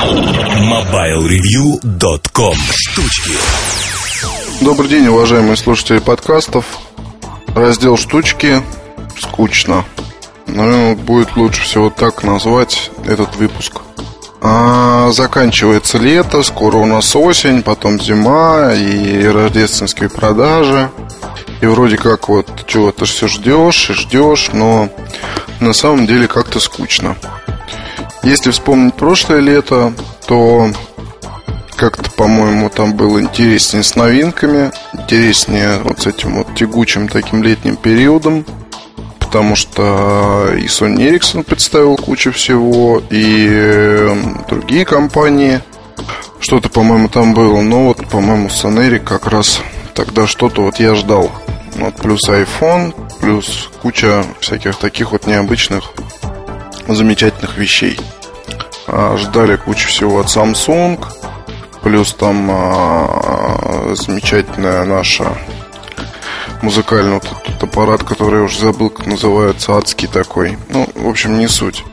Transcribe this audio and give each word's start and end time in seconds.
MobileReview.com 0.00 2.56
Штучки 2.74 3.32
Добрый 4.62 4.88
день, 4.88 5.06
уважаемые 5.08 5.58
слушатели 5.58 5.98
подкастов. 5.98 6.64
Раздел 7.54 7.98
«Штучки» 7.98 8.62
скучно. 9.18 9.84
Наверное, 10.46 10.94
будет 10.94 11.36
лучше 11.36 11.64
всего 11.64 11.90
так 11.90 12.22
назвать 12.22 12.90
этот 13.04 13.36
выпуск. 13.36 13.82
А, 14.40 15.10
заканчивается 15.12 15.98
лето, 15.98 16.42
скоро 16.44 16.78
у 16.78 16.86
нас 16.86 17.14
осень, 17.14 17.62
потом 17.62 18.00
зима 18.00 18.72
и 18.72 19.26
рождественские 19.26 20.08
продажи. 20.08 20.88
И 21.60 21.66
вроде 21.66 21.98
как 21.98 22.30
вот 22.30 22.64
чего-то 22.66 23.04
все 23.04 23.28
ждешь 23.28 23.90
и 23.90 23.92
ждешь, 23.92 24.48
но 24.54 24.88
на 25.60 25.74
самом 25.74 26.06
деле 26.06 26.26
как-то 26.26 26.58
скучно. 26.58 27.18
Если 28.22 28.50
вспомнить 28.50 28.94
прошлое 28.94 29.40
лето, 29.40 29.92
то 30.26 30.68
как-то, 31.76 32.10
по-моему, 32.10 32.68
там 32.68 32.92
было 32.94 33.20
интереснее 33.20 33.82
с 33.82 33.96
новинками, 33.96 34.70
интереснее 34.92 35.78
вот 35.78 36.00
с 36.00 36.06
этим 36.06 36.36
вот 36.36 36.54
тягучим 36.54 37.08
таким 37.08 37.42
летним 37.42 37.76
периодом, 37.76 38.44
потому 39.18 39.56
что 39.56 40.50
и 40.54 40.66
Sony 40.66 41.10
Ericsson 41.10 41.42
представил 41.42 41.96
кучу 41.96 42.32
всего, 42.32 43.02
и 43.08 44.10
другие 44.50 44.84
компании. 44.84 45.62
Что-то, 46.40 46.68
по-моему, 46.68 47.08
там 47.08 47.32
было, 47.32 47.62
но 47.62 47.86
вот, 47.86 48.06
по-моему, 48.08 48.48
Sony 48.48 48.98
как 48.98 49.26
раз 49.26 49.62
тогда 49.94 50.26
что-то 50.26 50.62
вот 50.62 50.76
я 50.80 50.94
ждал. 50.94 51.30
Вот 51.76 51.96
плюс 51.96 52.28
iPhone, 52.28 52.94
плюс 53.20 53.70
куча 53.80 54.24
всяких 54.40 54.76
таких 54.76 55.12
вот 55.12 55.26
необычных 55.26 55.92
замечательных 56.88 57.56
вещей. 57.56 57.98
А, 58.92 59.16
ждали 59.16 59.56
кучу 59.56 59.88
всего 59.88 60.20
от 60.20 60.26
Samsung, 60.26 61.04
плюс 61.82 62.12
там 62.12 62.48
а, 62.50 63.94
замечательная 63.94 64.84
наша 64.84 65.38
музыкальный 66.60 67.14
вот 67.14 67.24
этот 67.24 67.62
аппарат, 67.62 68.02
который 68.02 68.40
я 68.40 68.44
уже 68.44 68.58
забыл, 68.58 68.90
как 68.90 69.06
называется, 69.06 69.76
адский 69.76 70.08
такой. 70.08 70.58
Ну, 70.68 70.88
в 70.94 71.08
общем, 71.08 71.38
не 71.38 71.46
суть. 71.46 71.84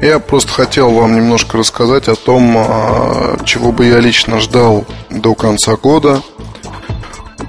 Я 0.00 0.20
просто 0.20 0.52
хотел 0.52 0.90
вам 0.90 1.16
немножко 1.16 1.58
рассказать 1.58 2.08
о 2.08 2.14
том, 2.14 2.54
а, 2.56 3.36
чего 3.44 3.72
бы 3.72 3.86
я 3.86 3.98
лично 3.98 4.38
ждал 4.38 4.86
до 5.10 5.34
конца 5.34 5.74
года, 5.76 6.22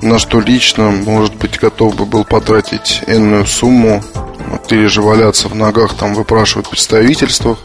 на 0.02 0.18
что 0.18 0.40
лично, 0.40 0.90
может 0.90 1.36
быть, 1.36 1.59
готов 1.59 1.96
бы 1.96 2.06
был 2.06 2.26
потратить 2.26 3.04
энную 3.06 3.46
сумму, 3.46 4.04
вот, 4.48 4.72
или 4.72 4.88
же 4.88 5.04
валяться 5.04 5.48
в 5.50 5.56
ногах, 5.56 5.94
там 5.94 6.16
выпрашивать 6.16 6.68
представительствах. 6.68 7.59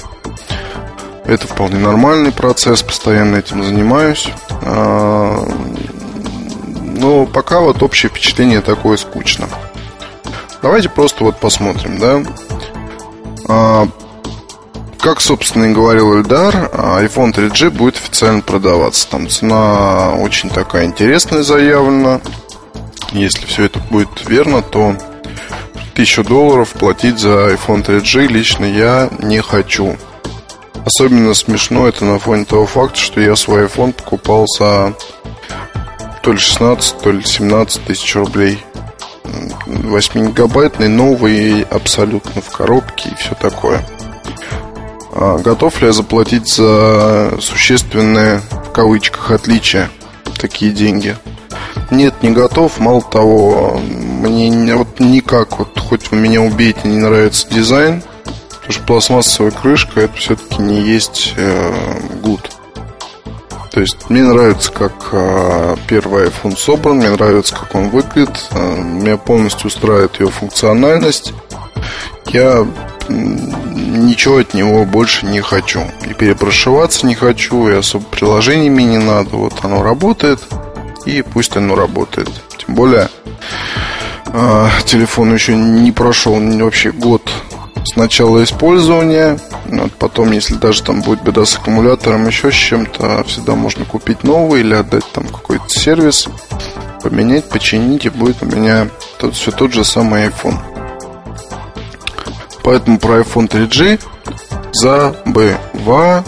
Это 1.27 1.49
вполне 1.49 1.79
нормальный 1.79 2.31
процесс, 2.31 2.83
постоянно 2.83 3.37
этим 3.37 3.65
занимаюсь. 3.65 4.29
А, 4.63 5.45
но 6.99 7.27
пока 7.27 7.61
вот 7.61 7.83
общее 7.83 8.11
впечатление 8.11 8.61
такое 8.61 8.97
скучно. 8.97 9.49
Давайте 10.63 10.89
просто 10.89 11.25
вот 11.25 11.39
посмотрим, 11.41 11.99
да. 11.99 12.23
А, 13.49 13.89
как, 14.99 15.21
собственно, 15.21 15.67
и 15.67 15.73
говорил 15.73 16.17
Эльдар, 16.19 16.55
iPhone 16.73 17.33
3G 17.33 17.71
будет 17.71 17.97
официально 17.97 18.43
продаваться. 18.43 19.09
Там 19.09 19.29
цена 19.29 20.15
очень 20.15 20.51
такая 20.51 20.87
интересная 20.87 21.43
заявлена. 21.43 22.21
Если 23.13 23.47
все 23.47 23.65
это 23.65 23.79
будет 23.91 24.29
верно, 24.29 24.63
то 24.63 24.97
тысячу 25.95 26.25
долларов 26.25 26.71
платить 26.71 27.19
за 27.19 27.53
iPhone 27.53 27.85
3G 27.85 28.27
лично 28.27 28.65
я 28.65 29.09
не 29.21 29.41
хочу. 29.41 29.97
Особенно 30.87 31.35
смешно 31.35 31.89
это 31.89 32.05
на 32.05 32.21
фоне 32.21 32.45
того 32.45 32.65
факта, 32.65 32.97
что 32.97 33.21
я 33.21 33.35
свой 33.35 33.65
iPhone 33.65 33.93
покупал 33.93 34.47
за 34.47 34.95
то 36.23 36.31
ли 36.31 36.39
16, 36.39 36.99
то 37.01 37.11
ли 37.11 37.25
17 37.25 37.85
тысяч 37.85 38.15
рублей. 38.15 38.65
8-гигабайтный, 39.67 40.87
новый, 40.87 41.63
абсолютно 41.63 42.41
в 42.41 42.51
коробке 42.53 43.09
и 43.11 43.15
все 43.17 43.35
такое. 43.35 43.85
А 45.11 45.39
готов 45.39 45.81
ли 45.81 45.89
я 45.89 45.93
заплатить 45.93 46.47
за 46.47 47.37
существенное, 47.41 48.41
в 48.51 48.71
кавычках, 48.71 49.33
отличие 49.33 49.91
такие 50.39 50.71
деньги? 50.71 51.17
Нет, 51.91 52.15
не 52.23 52.31
готов. 52.31 52.79
Мало 52.79 53.03
того, 53.03 53.81
мне 53.81 54.77
вот 54.77 55.01
никак, 55.01 55.59
вот 55.59 55.77
хоть 55.81 56.13
вы 56.13 56.19
меня 56.19 56.43
убейте, 56.43 56.87
не 56.87 56.99
нравится 56.99 57.49
дизайн– 57.51 58.05
Потому 58.67 58.81
что 58.81 58.87
пластмассовая 58.87 59.51
крышка 59.53 60.01
это 60.01 60.17
все-таки 60.17 60.61
не 60.61 60.81
есть 60.81 61.35
э, 61.37 62.01
гуд. 62.21 62.51
То 63.71 63.81
есть 63.81 64.11
мне 64.11 64.25
нравится, 64.25 64.73
как 64.73 65.11
э, 65.13 65.77
первый 65.87 66.27
iPhone 66.27 66.59
собран, 66.59 66.97
мне 66.97 67.11
нравится, 67.11 67.55
как 67.55 67.77
он 67.77 67.91
выглядит, 67.91 68.49
э, 68.51 68.83
меня 68.83 69.19
полностью 69.19 69.69
устраивает 69.69 70.19
ее 70.19 70.31
функциональность. 70.31 71.33
Я 72.27 72.67
ничего 73.09 74.39
от 74.39 74.53
него 74.53 74.85
больше 74.85 75.27
не 75.27 75.41
хочу. 75.43 75.83
И 76.05 76.13
перепрошиваться 76.15 77.07
не 77.07 77.15
хочу, 77.15 77.69
и 77.69 77.75
особо 77.75 78.05
приложениями 78.07 78.83
не 78.83 78.99
надо. 78.99 79.37
Вот 79.37 79.55
оно 79.63 79.85
работает, 79.85 80.41
и 81.05 81.23
пусть 81.23 81.57
оно 81.57 81.77
работает. 81.77 82.31
Тем 82.59 82.75
более, 82.75 83.11
э, 84.33 84.69
телефон 84.87 85.33
еще 85.33 85.55
не 85.55 85.93
прошел 85.93 86.35
вообще 86.35 86.91
год 86.91 87.23
с 87.87 87.97
начала 87.97 88.43
использования. 88.43 89.39
Вот 89.67 89.93
потом, 89.93 90.33
если 90.33 90.55
даже 90.55 90.83
там 90.83 91.03
будет 91.03 91.23
беда 91.23 91.45
с 91.45 91.57
аккумулятором, 91.57 92.27
еще 92.27 92.51
с 92.51 92.55
чем-то, 92.55 93.25
всегда 93.25 93.55
можно 93.55 93.85
купить 93.85 94.25
новый 94.25 94.61
или 94.61 94.75
отдать 94.75 95.11
там 95.13 95.27
какой-то 95.27 95.69
сервис, 95.69 96.27
поменять, 97.03 97.49
починить, 97.49 98.05
и 98.05 98.11
будет 98.11 98.43
у 98.43 98.47
меня 98.47 98.89
тут 99.19 99.35
все 99.35 99.53
тот 99.53 99.73
же 99.73 99.85
самый 99.85 100.27
iPhone. 100.27 100.59
Поэтому 102.63 102.99
про 102.99 103.21
iPhone 103.21 103.49
3G 103.49 104.01
забываю. 104.73 106.25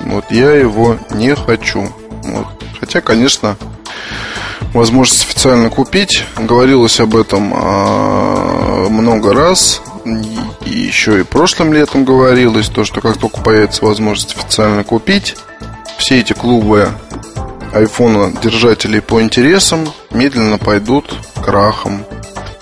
Вот 0.00 0.24
я 0.30 0.52
его 0.52 0.96
не 1.10 1.34
хочу. 1.34 1.88
Вот. 2.22 2.46
Хотя, 2.78 3.00
конечно, 3.00 3.56
возможность 4.72 5.24
официально 5.24 5.68
купить. 5.68 6.24
Говорилось 6.38 7.00
об 7.00 7.16
этом 7.16 7.52
а, 7.54 8.88
много 8.88 9.34
раз 9.34 9.82
и 10.64 10.70
еще 10.70 11.20
и 11.20 11.24
прошлым 11.24 11.72
летом 11.72 12.04
говорилось, 12.04 12.68
то, 12.68 12.84
что 12.84 13.00
как 13.00 13.16
только 13.18 13.40
появится 13.40 13.84
возможность 13.84 14.36
официально 14.36 14.84
купить, 14.84 15.36
все 15.98 16.20
эти 16.20 16.32
клубы 16.32 16.88
айфона 17.72 18.32
держателей 18.42 19.00
по 19.00 19.22
интересам 19.22 19.88
медленно 20.10 20.58
пойдут 20.58 21.14
крахом. 21.42 22.04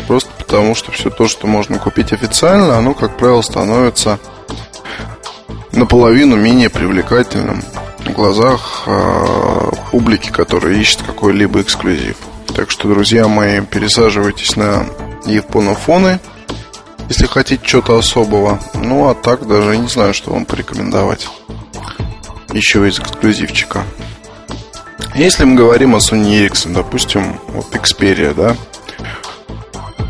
Просто 0.06 0.30
потому, 0.38 0.74
что 0.74 0.92
все 0.92 1.10
то, 1.10 1.28
что 1.28 1.46
можно 1.46 1.78
купить 1.78 2.12
официально, 2.12 2.78
оно, 2.78 2.94
как 2.94 3.16
правило, 3.16 3.42
становится 3.42 4.18
наполовину 5.72 6.36
менее 6.36 6.70
привлекательным 6.70 7.62
в 7.98 8.12
глазах 8.12 8.84
э, 8.86 9.70
публики, 9.90 10.30
которая 10.30 10.74
ищет 10.74 11.02
какой-либо 11.02 11.60
эксклюзив. 11.60 12.16
Так 12.54 12.70
что, 12.70 12.88
друзья 12.88 13.28
мои, 13.28 13.60
пересаживайтесь 13.60 14.56
на 14.56 14.86
японофоны– 15.26 16.20
если 17.08 17.26
хотите 17.26 17.66
что-то 17.66 17.98
особого. 17.98 18.60
Ну, 18.74 19.08
а 19.08 19.14
так 19.14 19.46
даже 19.46 19.76
не 19.76 19.88
знаю, 19.88 20.14
что 20.14 20.32
вам 20.32 20.44
порекомендовать. 20.44 21.28
Еще 22.52 22.86
из 22.88 22.98
эксклюзивчика. 22.98 23.84
Если 25.14 25.44
мы 25.44 25.56
говорим 25.56 25.94
о 25.94 25.98
Sony 25.98 26.46
Ericsson, 26.46 26.74
допустим, 26.74 27.40
вот 27.48 27.74
Xperia, 27.74 28.34
да, 28.34 28.56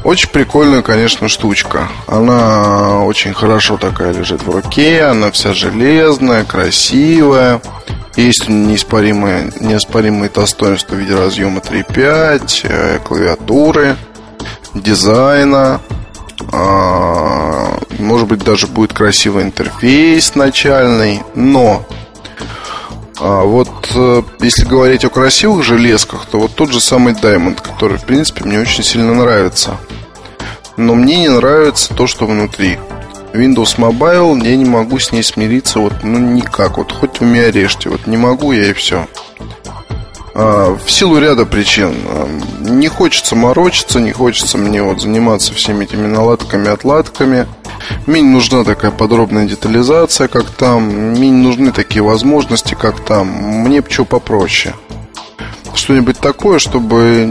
очень 0.04 0.30
прикольная, 0.30 0.82
конечно, 0.82 1.28
штучка. 1.28 1.88
Она 2.06 3.04
очень 3.04 3.34
хорошо 3.34 3.76
такая 3.76 4.12
лежит 4.12 4.42
в 4.42 4.50
руке, 4.50 5.02
она 5.02 5.30
вся 5.30 5.52
железная, 5.52 6.44
красивая. 6.44 7.60
Есть 8.16 8.48
неоспоримые, 8.48 9.52
неоспоримые 9.60 10.30
достоинства 10.30 10.94
в 10.94 10.98
виде 10.98 11.14
разъема 11.14 11.60
3.5, 11.60 12.60
э, 12.64 12.98
клавиатуры, 13.00 13.96
дизайна. 14.74 15.80
А, 16.52 17.78
может 17.98 18.28
быть, 18.28 18.44
даже 18.44 18.66
будет 18.66 18.92
красивый 18.92 19.44
интерфейс 19.44 20.34
начальный, 20.34 21.22
но 21.34 21.84
а 23.20 23.42
вот 23.42 23.68
э, 23.96 24.22
если 24.40 24.64
говорить 24.64 25.04
о 25.04 25.10
красивых 25.10 25.64
железках, 25.64 26.26
то 26.26 26.38
вот 26.38 26.54
тот 26.54 26.70
же 26.70 26.80
самый 26.80 27.14
Diamond, 27.14 27.60
который, 27.60 27.98
в 27.98 28.04
принципе, 28.04 28.44
мне 28.44 28.60
очень 28.60 28.84
сильно 28.84 29.12
нравится. 29.12 29.76
Но 30.76 30.94
мне 30.94 31.16
не 31.16 31.28
нравится 31.28 31.94
то, 31.94 32.06
что 32.06 32.26
внутри. 32.26 32.78
Windows 33.32 33.76
Mobile, 33.76 34.46
я 34.46 34.56
не 34.56 34.64
могу 34.64 34.98
с 34.98 35.10
ней 35.10 35.22
смириться 35.22 35.80
вот 35.80 35.92
ну 36.02 36.18
никак. 36.18 36.78
Вот 36.78 36.92
хоть 36.92 37.20
вы 37.20 37.26
меня 37.26 37.50
режьте, 37.50 37.88
вот 37.88 38.06
не 38.06 38.16
могу 38.16 38.52
я 38.52 38.70
и 38.70 38.72
все. 38.72 39.06
А, 40.40 40.76
в 40.76 40.88
силу 40.88 41.18
ряда 41.18 41.44
причин. 41.46 41.94
А, 42.06 42.28
не 42.60 42.86
хочется 42.86 43.34
морочиться, 43.34 43.98
не 43.98 44.12
хочется 44.12 44.56
мне 44.56 44.80
вот 44.80 45.00
заниматься 45.00 45.52
всеми 45.52 45.82
этими 45.82 46.06
наладками, 46.06 46.68
отладками. 46.68 47.48
Мне 48.06 48.20
не 48.20 48.28
нужна 48.28 48.62
такая 48.62 48.92
подробная 48.92 49.46
детализация, 49.46 50.28
как 50.28 50.48
там. 50.50 50.84
Мне 50.84 51.30
не 51.30 51.42
нужны 51.42 51.72
такие 51.72 52.02
возможности, 52.04 52.76
как 52.80 53.04
там. 53.04 53.26
Мне 53.26 53.82
что 53.88 54.04
попроще. 54.04 54.76
Что-нибудь 55.74 56.20
такое, 56.20 56.60
чтобы 56.60 57.24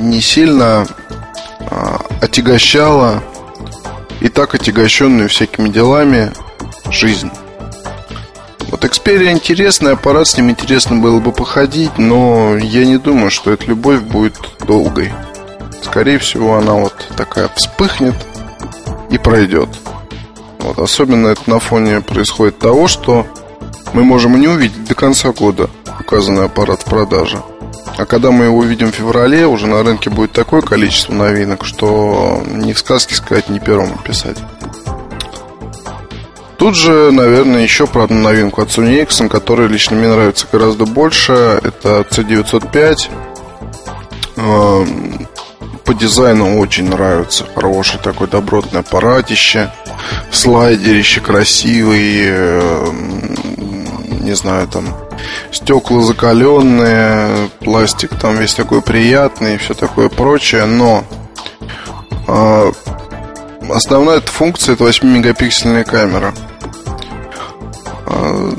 не 0.00 0.20
сильно 0.20 0.84
а, 1.60 2.00
отягощало 2.20 3.22
и 4.20 4.28
так 4.28 4.56
отягощенную 4.56 5.28
всякими 5.28 5.68
делами 5.68 6.32
жизнь. 6.90 7.30
Вот 8.80 8.92
Xperia 8.92 9.32
интересный 9.32 9.94
аппарат, 9.94 10.28
с 10.28 10.36
ним 10.36 10.50
интересно 10.50 10.94
было 10.94 11.18
бы 11.18 11.32
походить, 11.32 11.98
но 11.98 12.56
я 12.56 12.86
не 12.86 12.96
думаю, 12.96 13.28
что 13.28 13.50
эта 13.50 13.64
любовь 13.64 14.02
будет 14.02 14.38
долгой. 14.64 15.12
Скорее 15.82 16.20
всего, 16.20 16.54
она 16.54 16.74
вот 16.74 16.94
такая 17.16 17.50
вспыхнет 17.56 18.14
и 19.10 19.18
пройдет. 19.18 19.68
Вот, 20.60 20.78
особенно 20.78 21.26
это 21.26 21.40
на 21.50 21.58
фоне 21.58 22.02
происходит 22.02 22.60
того, 22.60 22.86
что 22.86 23.26
мы 23.94 24.04
можем 24.04 24.40
не 24.40 24.46
увидеть 24.46 24.84
до 24.84 24.94
конца 24.94 25.32
года 25.32 25.68
указанный 25.98 26.44
аппарат 26.44 26.82
в 26.82 26.84
продаже. 26.84 27.42
А 27.96 28.04
когда 28.06 28.30
мы 28.30 28.44
его 28.44 28.58
увидим 28.58 28.92
в 28.92 28.94
феврале, 28.94 29.48
уже 29.48 29.66
на 29.66 29.82
рынке 29.82 30.08
будет 30.08 30.30
такое 30.30 30.62
количество 30.62 31.12
новинок, 31.14 31.64
что 31.64 32.44
ни 32.46 32.72
в 32.72 32.78
сказке 32.78 33.16
сказать, 33.16 33.48
ни 33.48 33.58
первому 33.58 33.98
писать. 33.98 34.38
Тут 36.58 36.74
же, 36.74 37.12
наверное, 37.12 37.62
еще 37.62 37.86
про 37.86 38.04
одну 38.04 38.18
новинку 38.18 38.60
от 38.60 38.68
Sony 38.68 39.00
Ericsson, 39.00 39.28
которая 39.28 39.68
лично 39.68 39.96
мне 39.96 40.08
нравится 40.08 40.48
гораздо 40.50 40.86
больше. 40.86 41.32
Это 41.62 42.04
C905. 42.10 42.96
Эм, 44.36 45.28
по 45.84 45.94
дизайну 45.94 46.58
очень 46.58 46.88
нравится. 46.88 47.46
Хороший 47.54 48.00
такой 48.00 48.26
добротный 48.26 48.80
аппаратище. 48.80 49.72
Слайдерище 50.32 51.20
красивый. 51.20 52.26
Эм, 52.26 53.36
не 54.20 54.34
знаю, 54.34 54.66
там 54.66 54.96
стекла 55.52 56.02
закаленные, 56.02 57.50
пластик 57.60 58.18
там 58.18 58.36
весь 58.36 58.54
такой 58.54 58.82
приятный 58.82 59.54
и 59.54 59.58
все 59.58 59.74
такое 59.74 60.08
прочее. 60.08 60.64
Но 60.64 61.04
э, 62.26 62.72
основная 63.70 64.20
функция 64.20 64.74
это 64.74 64.84
8-мегапиксельная 64.84 65.84
камера. 65.84 66.34
А, 68.06 68.52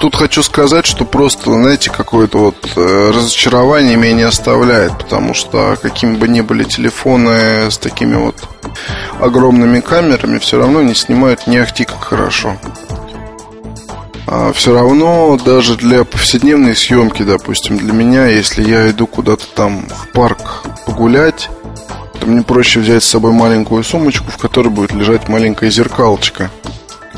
тут 0.00 0.16
хочу 0.16 0.42
сказать, 0.42 0.86
что 0.86 1.04
просто, 1.04 1.52
знаете, 1.52 1.90
какое-то 1.90 2.38
вот 2.38 2.56
э, 2.76 3.10
разочарование 3.14 3.96
меня 3.96 4.14
не 4.14 4.22
оставляет, 4.22 4.96
потому 4.98 5.34
что 5.34 5.76
какими 5.80 6.16
бы 6.16 6.26
ни 6.26 6.40
были 6.40 6.64
телефоны 6.64 7.70
с 7.70 7.78
такими 7.78 8.16
вот 8.16 8.36
огромными 9.20 9.80
камерами, 9.80 10.38
все 10.38 10.58
равно 10.58 10.82
не 10.82 10.94
снимают 10.94 11.46
не 11.46 11.58
ахти 11.58 11.84
как 11.84 12.02
хорошо. 12.02 12.56
А 14.26 14.52
все 14.52 14.72
равно 14.74 15.36
даже 15.44 15.76
для 15.76 16.04
повседневной 16.04 16.76
съемки, 16.76 17.22
допустим, 17.22 17.78
для 17.78 17.92
меня, 17.92 18.26
если 18.26 18.62
я 18.62 18.88
иду 18.90 19.06
куда-то 19.06 19.44
там 19.54 19.86
в 19.88 20.08
парк 20.12 20.62
погулять, 20.86 21.50
то 22.20 22.26
мне 22.26 22.42
проще 22.42 22.80
взять 22.80 23.02
с 23.02 23.08
собой 23.08 23.32
маленькую 23.32 23.82
сумочку, 23.82 24.30
в 24.30 24.36
которой 24.36 24.68
будет 24.68 24.92
лежать 24.92 25.28
маленькая 25.28 25.70
зеркалочка– 25.70 26.50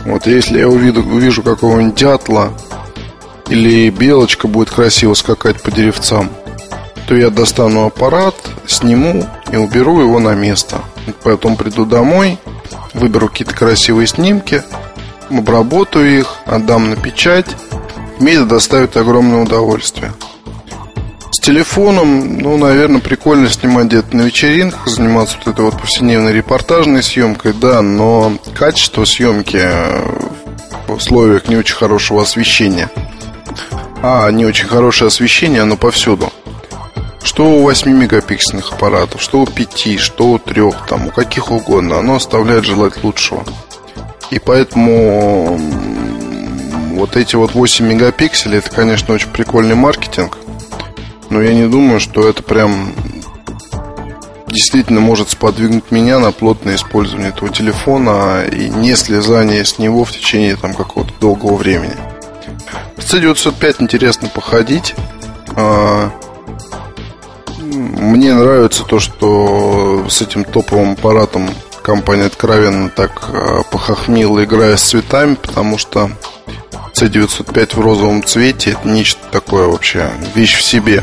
вот 0.05 0.27
если 0.27 0.59
я 0.59 0.69
увижу, 0.69 1.01
увижу 1.01 1.43
какого-нибудь 1.43 1.95
дятла 1.95 2.53
или 3.49 3.89
белочка 3.91 4.49
будет 4.49 4.71
красиво 4.71 5.15
скакать 5.15 5.63
по 5.63 5.71
деревцам, 5.71 6.31
то 7.07 7.15
я 7.15 7.31
достану 7.31 7.87
аппарат, 7.87 8.35
сниму 8.67 9.25
и 9.53 9.57
уберу 9.57 10.01
его 10.01 10.19
на 10.19 10.35
место. 10.35 10.81
Потом 11.23 11.57
приду 11.57 11.85
домой, 11.85 12.39
выберу 12.95 13.29
какие-то 13.29 13.55
красивые 13.55 14.09
снимки, 14.09 14.63
обработаю 15.31 16.19
их, 16.19 16.37
отдам 16.47 16.91
на 16.91 16.97
печать. 16.97 17.47
Мне 18.19 18.35
это 18.35 18.47
доставит 18.47 18.97
огромное 18.97 19.43
удовольствие 19.43 20.13
телефоном, 21.43 22.39
ну, 22.39 22.57
наверное, 22.57 23.01
прикольно 23.01 23.49
снимать 23.51 23.87
где-то 23.87 24.17
на 24.17 24.23
вечеринках, 24.23 24.87
заниматься 24.87 25.37
вот 25.39 25.53
этой 25.53 25.65
вот 25.65 25.79
повседневной 25.79 26.33
репортажной 26.33 27.03
съемкой, 27.03 27.53
да, 27.53 27.83
но 27.83 28.39
качество 28.55 29.05
съемки 29.05 29.61
в 30.87 30.93
условиях 30.93 31.49
не 31.49 31.57
очень 31.57 31.75
хорошего 31.75 32.23
освещения. 32.23 32.89
А, 34.03 34.31
не 34.31 34.47
очень 34.47 34.67
хорошее 34.67 35.09
освещение, 35.09 35.63
оно 35.63 35.77
повсюду. 35.77 36.33
Что 37.25 37.45
у 37.45 37.69
8-мегапиксельных 37.69 38.73
аппаратов, 38.73 39.21
что 39.21 39.41
у 39.41 39.47
5, 39.47 39.99
что 39.99 40.29
у 40.29 40.39
3, 40.39 40.63
там, 40.89 41.09
у 41.09 41.11
каких 41.11 41.51
угодно, 41.51 41.99
оно 41.99 42.17
оставляет 42.17 42.65
желать 42.65 43.03
лучшего. 43.03 43.45
И 44.31 44.39
поэтому 44.39 45.61
вот 46.95 47.17
эти 47.17 47.35
вот 47.37 47.55
8 47.55 47.85
мегапикселей, 47.85 48.59
это, 48.59 48.71
конечно, 48.71 49.13
очень 49.15 49.29
прикольный 49.29 49.75
маркетинг– 49.75 50.39
но 51.33 51.41
я 51.41 51.55
не 51.55 51.67
думаю, 51.67 51.99
что 51.99 52.29
это 52.29 52.43
прям 52.43 52.93
действительно 54.49 55.01
может 55.01 55.31
сподвигнуть 55.31 55.91
меня 55.91 56.19
на 56.19 56.31
плотное 56.31 56.75
использование 56.75 57.31
этого 57.31 57.51
телефона 57.51 58.45
и 58.45 58.69
не 58.69 58.95
слезание 58.97 59.65
с 59.65 59.79
него 59.79 60.05
в 60.05 60.13
течение 60.13 60.57
там 60.57 60.75
какого-то 60.75 61.15
долгого 61.19 61.57
времени. 61.57 61.97
В 62.99 63.01
C905 63.01 63.77
интересно 63.81 64.29
походить. 64.29 64.95
А, 65.57 66.11
мне 67.61 68.35
нравится 68.35 68.85
то, 68.85 69.01
что 69.01 70.05
с 70.11 70.21
этим 70.21 70.45
топовым 70.45 70.93
аппаратом 70.93 71.49
компания 71.83 72.27
откровенно 72.27 72.91
так 72.91 73.31
а, 73.33 73.63
похохмила, 73.63 74.45
играя 74.45 74.77
с 74.77 74.83
цветами, 74.83 75.37
потому 75.37 75.79
что 75.79 76.11
C905 76.95 77.75
в 77.75 77.81
розовом 77.81 78.23
цвете 78.23 78.73
это 78.73 78.87
нечто 78.87 79.21
такое 79.31 79.67
вообще, 79.67 80.11
вещь 80.35 80.59
в 80.59 80.63
себе 80.63 81.03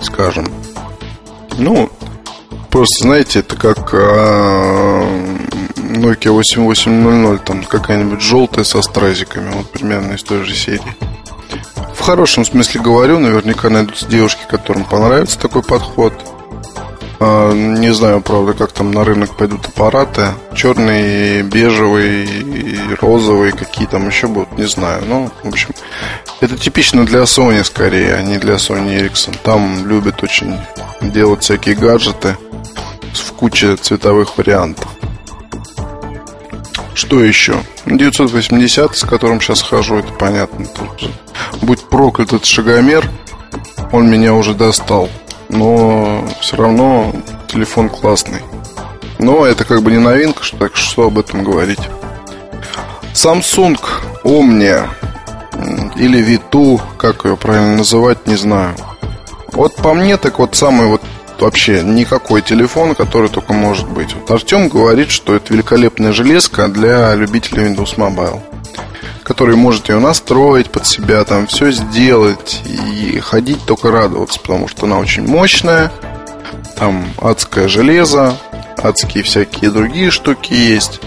скажем. 0.00 0.46
Ну, 1.58 1.90
просто, 2.70 3.04
знаете, 3.04 3.40
это 3.40 3.56
как 3.56 3.94
э, 3.94 5.36
Nokia 5.76 6.32
8800, 6.32 7.44
там 7.44 7.64
какая-нибудь 7.64 8.20
желтая 8.20 8.64
со 8.64 8.82
стразиками, 8.82 9.50
вот 9.52 9.70
примерно 9.70 10.12
из 10.12 10.22
той 10.22 10.44
же 10.44 10.54
серии. 10.54 10.96
В 11.94 12.00
хорошем 12.00 12.44
смысле 12.44 12.80
говорю, 12.80 13.18
наверняка 13.18 13.70
найдутся 13.70 14.06
девушки, 14.06 14.42
которым 14.48 14.84
понравится 14.84 15.38
такой 15.38 15.62
подход. 15.62 16.12
А, 17.18 17.52
не 17.52 17.94
знаю, 17.94 18.20
правда, 18.20 18.52
как 18.52 18.72
там 18.72 18.90
на 18.90 19.04
рынок 19.04 19.36
пойдут 19.36 19.66
аппараты. 19.66 20.28
Черный, 20.54 21.42
бежевый, 21.42 22.28
розовый, 23.00 23.52
какие 23.52 23.86
там 23.86 24.06
еще 24.06 24.26
будут, 24.26 24.58
не 24.58 24.66
знаю. 24.66 25.02
Ну, 25.06 25.30
в 25.42 25.48
общем, 25.48 25.70
это 26.40 26.56
типично 26.56 27.06
для 27.06 27.22
Sony 27.22 27.64
скорее, 27.64 28.14
а 28.14 28.22
не 28.22 28.38
для 28.38 28.54
Sony 28.54 29.00
Ericsson. 29.00 29.36
Там 29.42 29.86
любят 29.88 30.22
очень 30.22 30.58
делать 31.00 31.42
всякие 31.42 31.74
гаджеты 31.74 32.36
в 33.14 33.32
куче 33.32 33.76
цветовых 33.76 34.36
вариантов. 34.36 34.88
Что 36.94 37.22
еще? 37.22 37.62
980, 37.86 38.96
с 38.96 39.04
которым 39.04 39.40
сейчас 39.40 39.62
хожу, 39.62 39.96
это 39.96 40.12
понятно. 40.12 40.66
Тут, 40.66 41.10
будь 41.62 41.82
проклят 41.88 42.28
этот 42.28 42.46
шагомер, 42.46 43.08
он 43.92 44.10
меня 44.10 44.34
уже 44.34 44.54
достал 44.54 45.08
но 45.48 46.24
все 46.40 46.56
равно 46.56 47.12
телефон 47.48 47.88
классный. 47.88 48.40
Но 49.18 49.46
это 49.46 49.64
как 49.64 49.82
бы 49.82 49.90
не 49.90 49.98
новинка, 49.98 50.42
что, 50.42 50.56
так 50.56 50.76
что 50.76 51.06
об 51.06 51.18
этом 51.18 51.44
говорить. 51.44 51.80
Samsung 53.14 53.78
Omnia 54.24 54.88
или 55.96 56.22
Vitu, 56.22 56.80
как 56.98 57.24
ее 57.24 57.36
правильно 57.36 57.76
называть, 57.76 58.26
не 58.26 58.36
знаю. 58.36 58.74
Вот 59.52 59.74
по 59.76 59.94
мне, 59.94 60.18
так 60.18 60.38
вот 60.38 60.54
самый 60.54 60.86
вот 60.86 61.00
вообще 61.40 61.82
никакой 61.82 62.42
телефон, 62.42 62.94
который 62.94 63.30
только 63.30 63.52
может 63.52 63.88
быть. 63.88 64.14
Вот 64.14 64.30
Артем 64.30 64.68
говорит, 64.68 65.10
что 65.10 65.34
это 65.34 65.52
великолепная 65.52 66.12
железка 66.12 66.68
для 66.68 67.14
любителей 67.14 67.68
Windows 67.68 67.96
Mobile 67.96 68.42
который 69.26 69.56
может 69.56 69.88
ее 69.88 69.98
настроить 69.98 70.70
под 70.70 70.86
себя, 70.86 71.24
там 71.24 71.48
все 71.48 71.72
сделать 71.72 72.62
и 72.64 73.18
ходить 73.18 73.58
только 73.66 73.90
радоваться, 73.90 74.38
потому 74.38 74.68
что 74.68 74.86
она 74.86 74.98
очень 74.98 75.26
мощная, 75.26 75.90
там 76.76 77.04
адское 77.20 77.66
железо, 77.66 78.36
адские 78.80 79.24
всякие 79.24 79.72
другие 79.72 80.12
штуки 80.12 80.52
есть. 80.52 81.00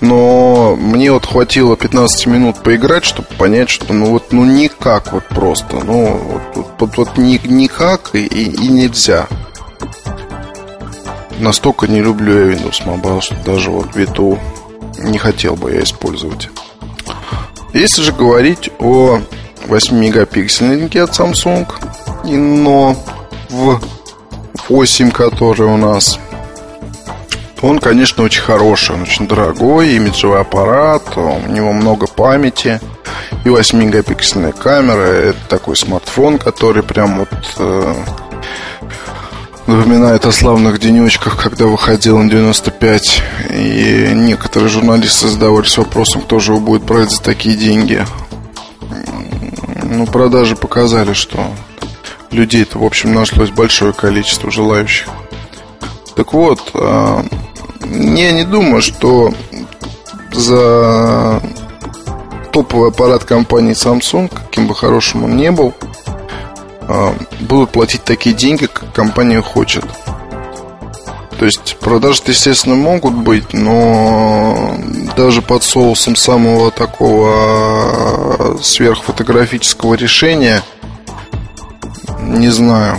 Но 0.00 0.74
мне 0.74 1.12
вот 1.12 1.26
хватило 1.26 1.76
15 1.76 2.26
минут 2.26 2.60
поиграть, 2.60 3.04
чтобы 3.04 3.28
понять, 3.38 3.70
что 3.70 3.92
ну 3.92 4.06
вот 4.06 4.32
ну 4.32 4.44
никак 4.44 5.12
вот 5.12 5.24
просто. 5.28 5.76
Ну 5.76 6.40
вот, 6.54 6.76
вот, 6.80 6.96
вот, 6.96 7.16
ни, 7.16 7.40
никак 7.46 8.16
и, 8.16 8.26
и 8.26 8.66
нельзя. 8.66 9.28
Настолько 11.38 11.86
не 11.86 12.00
люблю 12.00 12.48
я 12.48 12.52
Windows 12.52 12.84
Mobile, 12.84 13.20
что 13.20 13.36
даже 13.46 13.70
вот 13.70 13.94
Виту 13.94 14.40
не 14.98 15.18
хотел 15.18 15.54
бы 15.54 15.72
я 15.72 15.84
использовать. 15.84 16.48
Если 17.74 18.02
же 18.02 18.12
говорить 18.12 18.70
о 18.78 19.18
8-мегапиксельнике 19.66 21.02
от 21.02 21.10
Samsung, 21.10 21.66
но 22.22 22.96
в 23.50 23.80
8, 24.68 25.10
который 25.10 25.66
у 25.66 25.76
нас, 25.76 26.20
Он, 27.62 27.80
конечно, 27.80 28.22
очень 28.22 28.42
хороший, 28.42 28.94
он 28.94 29.02
очень 29.02 29.26
дорогой, 29.26 29.94
имиджевый 29.96 30.40
аппарат, 30.40 31.16
у 31.16 31.48
него 31.48 31.72
много 31.72 32.06
памяти 32.06 32.78
и 33.44 33.48
8-мегапиксельная 33.48 34.52
камера. 34.52 35.00
Это 35.00 35.38
такой 35.48 35.74
смартфон, 35.74 36.38
который 36.38 36.84
прям 36.84 37.18
вот 37.18 37.28
э, 37.58 37.94
напоминает 39.66 40.26
о 40.26 40.32
славных 40.32 40.78
денечках, 40.78 41.42
когда 41.42 41.66
выходил 41.66 42.18
на 42.18 42.28
95. 42.28 43.22
И 43.50 44.10
некоторые 44.14 44.68
журналисты 44.68 45.28
задавались 45.28 45.76
вопросом, 45.78 46.22
кто 46.22 46.38
же 46.38 46.52
его 46.52 46.60
будет 46.60 46.82
брать 46.82 47.10
за 47.10 47.22
такие 47.22 47.56
деньги. 47.56 48.04
Ну, 49.82 50.06
продажи 50.06 50.56
показали, 50.56 51.12
что 51.12 51.46
людей-то, 52.30 52.78
в 52.78 52.84
общем, 52.84 53.14
нашлось 53.14 53.50
большое 53.50 53.92
количество 53.92 54.50
желающих. 54.50 55.08
Так 56.16 56.32
вот, 56.32 56.70
э, 56.74 57.22
я 57.84 58.32
не 58.32 58.44
думаю, 58.44 58.82
что 58.82 59.32
за 60.32 61.40
топовый 62.52 62.90
аппарат 62.90 63.24
компании 63.24 63.74
Samsung, 63.74 64.28
каким 64.28 64.66
бы 64.68 64.74
хорошим 64.74 65.24
он 65.24 65.36
ни 65.36 65.48
был, 65.48 65.74
а, 66.03 66.03
будут 67.40 67.70
платить 67.70 68.04
такие 68.04 68.34
деньги, 68.34 68.66
как 68.66 68.92
компания 68.92 69.40
хочет. 69.40 69.84
То 71.38 71.46
есть 71.46 71.76
продажи, 71.80 72.22
естественно, 72.26 72.76
могут 72.76 73.14
быть, 73.14 73.52
но 73.52 74.76
даже 75.16 75.42
под 75.42 75.62
соусом 75.62 76.16
самого 76.16 76.70
такого 76.70 78.56
сверхфотографического 78.62 79.94
решения, 79.94 80.62
не 82.20 82.50
знаю. 82.50 82.98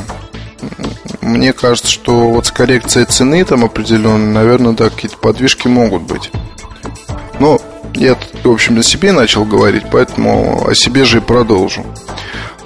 Мне 1.21 1.53
кажется, 1.53 1.89
что 1.89 2.29
вот 2.29 2.45
с 2.47 2.51
коррекцией 2.51 3.05
цены 3.05 3.43
там 3.45 3.63
определенной, 3.63 4.31
наверное, 4.31 4.73
да, 4.73 4.89
какие-то 4.89 5.17
подвижки 5.17 5.67
могут 5.67 6.03
быть. 6.03 6.29
Но 7.39 7.59
я, 7.95 8.15
в 8.43 8.49
общем, 8.49 8.77
о 8.77 8.83
себе 8.83 9.11
начал 9.11 9.45
говорить, 9.45 9.85
поэтому 9.91 10.67
о 10.67 10.75
себе 10.75 11.05
же 11.05 11.17
и 11.17 11.21
продолжу. 11.21 11.85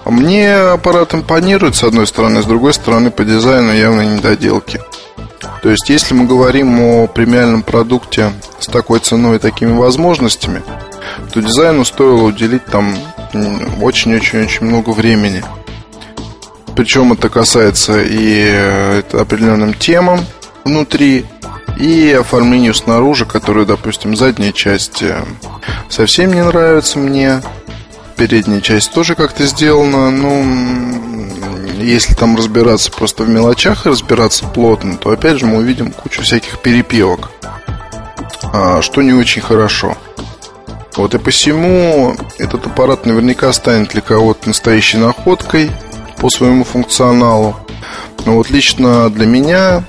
Мне 0.06 0.56
аппарат 0.56 1.13
импонирует, 1.13 1.75
с 1.75 1.84
одной 1.84 2.08
стороны, 2.08 2.41
с 2.41 2.46
другой 2.46 2.74
стороны, 2.74 3.12
по 3.12 3.24
дизайну 3.24 3.74
явно 3.74 4.01
недоделки. 4.01 4.82
То 5.62 5.70
есть, 5.70 5.89
если 5.89 6.13
мы 6.13 6.25
говорим 6.25 6.79
о 6.79 7.08
премиальном 7.08 7.63
продукте 7.63 8.32
с 8.60 8.68
такой 8.68 9.00
ценой 9.00 9.36
и 9.36 9.39
такими 9.39 9.72
возможностями, 9.72 10.62
то 11.34 11.41
дизайну 11.41 11.86
стоило 11.86 12.24
уделить 12.24 12.65
там 12.65 12.96
очень-очень-очень 13.82 14.65
много 14.65 14.91
времени. 14.91 15.44
Причем 16.75 17.12
это 17.12 17.29
касается 17.29 18.01
и 18.01 18.48
э, 18.51 19.01
определенным 19.12 19.74
темам 19.74 20.22
внутри, 20.63 21.25
и 21.77 22.12
оформлению 22.12 22.74
снаружи, 22.74 23.25
которое, 23.25 23.65
допустим, 23.65 24.15
задняя 24.15 24.51
часть 24.51 25.01
э, 25.01 25.24
совсем 25.89 26.34
не 26.34 26.44
нравится 26.44 27.00
мне. 27.00 27.41
Передняя 28.20 28.60
часть 28.60 28.92
тоже 28.92 29.16
как-то 29.16 29.46
сделана, 29.46 30.12
ну, 30.12 30.44
если 31.82 32.14
там 32.16 32.36
разбираться 32.36 32.92
просто 32.92 33.24
в 33.24 33.30
мелочах 33.30 33.86
и 33.86 33.90
разбираться 33.90 34.44
плотно, 34.44 34.98
то 34.98 35.12
опять 35.12 35.40
же 35.40 35.46
мы 35.46 35.60
увидим 35.60 35.94
кучу 35.94 36.22
всяких 36.22 36.60
перепевок, 36.60 37.32
а, 38.52 38.82
что 38.82 39.02
не 39.02 39.14
очень 39.14 39.42
хорошо. 39.42 39.98
Вот 40.98 41.16
и 41.16 41.18
посему 41.18 42.14
этот 42.38 42.68
аппарат 42.68 43.06
наверняка 43.06 43.54
станет 43.54 43.92
для 43.92 44.02
кого-то 44.02 44.50
настоящей 44.50 44.98
находкой 44.98 45.72
по 46.18 46.30
своему 46.30 46.66
функционалу. 46.66 47.56
Но 48.26 48.34
вот 48.34 48.50
лично 48.50 49.10
для 49.10 49.28
меня 49.28 49.86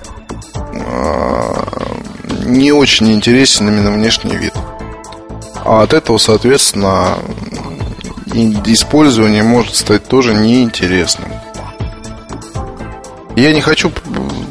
не 2.44 2.70
очень 2.70 3.12
интересен 3.12 3.68
именно 3.68 3.90
внешний 3.90 4.36
вид. 4.36 4.54
А 5.64 5.82
от 5.82 5.94
этого, 5.94 6.18
соответственно, 6.18 7.18
использование 8.32 9.42
может 9.42 9.76
стать 9.76 10.06
тоже 10.06 10.34
неинтересным. 10.34 11.28
Я 13.36 13.52
не 13.52 13.60
хочу 13.60 13.90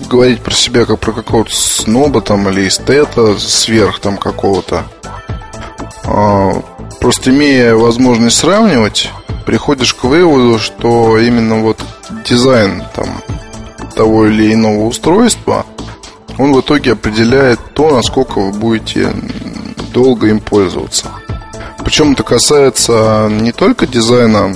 говорить 0.09 0.41
про 0.41 0.53
себя 0.53 0.85
как 0.85 0.99
про 0.99 1.11
какого-то 1.11 1.55
сноба 1.55 2.21
там 2.21 2.49
или 2.49 2.67
эстета 2.67 3.37
сверх 3.37 3.99
там 3.99 4.17
какого-то. 4.17 4.85
А, 6.05 6.53
просто 6.99 7.29
имея 7.29 7.75
возможность 7.75 8.37
сравнивать, 8.37 9.11
приходишь 9.45 9.93
к 9.93 10.03
выводу, 10.05 10.59
что 10.59 11.17
именно 11.17 11.61
вот 11.61 11.79
дизайн 12.25 12.83
там 12.95 13.21
того 13.95 14.27
или 14.27 14.53
иного 14.53 14.85
устройства– 14.85 15.65
он 16.39 16.53
в 16.53 16.61
итоге 16.61 16.93
определяет 16.93 17.59
то, 17.73 17.91
насколько 17.93 18.39
вы 18.39 18.53
будете 18.53 19.11
долго 19.93 20.27
им 20.27 20.39
пользоваться. 20.39 21.11
Причем 21.89 22.11
это 22.11 22.21
касается 22.21 23.29
не 23.31 23.51
только 23.51 23.87
дизайна 23.87 24.55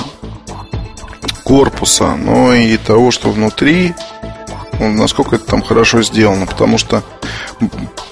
корпуса, 1.44 2.16
но 2.16 2.54
и 2.54 2.78
того, 2.78 3.10
что 3.10 3.32
внутри, 3.32 3.96
ну, 4.80 4.94
насколько 4.94 5.38
это 5.38 5.46
там 5.48 5.64
хорошо 5.64 6.04
сделано. 6.04 6.46
Потому 6.46 6.78
что, 6.78 7.02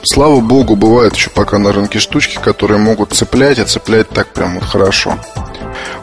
слава 0.01 0.39
богу, 0.39 0.75
бывают 0.75 1.15
еще 1.15 1.29
пока 1.29 1.59
на 1.59 1.71
рынке 1.71 1.99
штучки, 1.99 2.39
которые 2.43 2.79
могут 2.79 3.13
цеплять, 3.13 3.59
и 3.59 3.63
цеплять 3.63 4.09
так 4.09 4.33
прям 4.33 4.55
вот 4.55 4.63
хорошо. 4.63 5.13